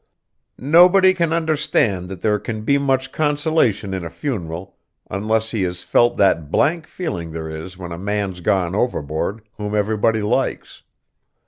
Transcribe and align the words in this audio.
Nobody 0.57 1.13
can 1.13 1.31
understand 1.31 2.09
that 2.09 2.21
there 2.21 2.39
can 2.39 2.63
be 2.63 2.79
much 2.79 3.11
consolation 3.11 3.93
in 3.93 4.03
a 4.03 4.09
funeral, 4.09 4.75
unless 5.11 5.51
he 5.51 5.61
has 5.61 5.83
felt 5.83 6.17
that 6.17 6.49
blank 6.49 6.87
feeling 6.87 7.31
there 7.33 7.55
is 7.55 7.77
when 7.77 7.91
a 7.91 7.99
man's 7.99 8.39
gone 8.41 8.73
overboard 8.73 9.41
whom 9.57 9.75
everybody 9.75 10.23
likes. 10.23 10.81